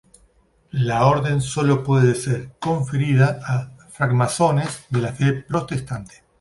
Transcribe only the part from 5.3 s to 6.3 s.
protestante.